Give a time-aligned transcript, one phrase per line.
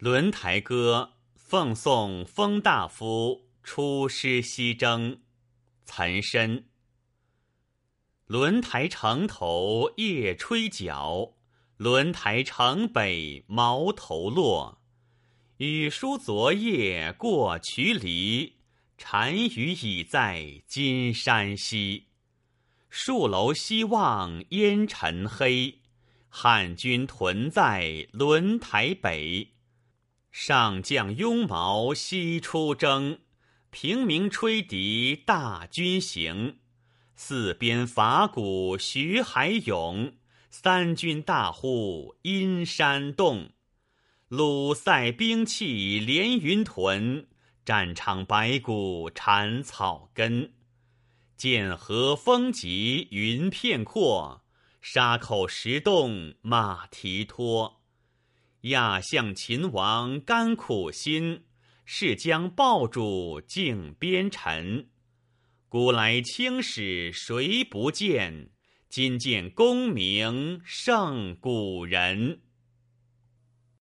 [0.00, 5.20] 轮台歌奉送封大夫出师西征。
[5.84, 6.64] 岑参。
[8.24, 11.34] 轮台城头夜吹角，
[11.76, 14.80] 轮台城北毛头落。
[15.58, 18.54] 雨疏昨夜过渠犁，
[18.96, 22.06] 单于已在金山西。
[22.90, 25.80] 戍楼西望烟尘黑，
[26.30, 29.52] 汉军屯在轮台北。
[30.30, 33.18] 上将拥矛西出征，
[33.70, 36.58] 平明吹笛大军行。
[37.14, 40.14] 四边伐鼓徐海涌，
[40.48, 43.50] 三军大呼阴山动。
[44.28, 47.26] 鲁塞兵器连云屯，
[47.64, 50.54] 战场白骨缠草根。
[51.36, 54.44] 剑河风急云片阔，
[54.80, 57.79] 沙口石洞马蹄脱。
[58.62, 61.44] 亚向秦王甘苦心，
[61.84, 64.88] 是将报主敬边臣。
[65.68, 68.50] 古来青史谁不见？
[68.88, 72.40] 今见功名胜古人。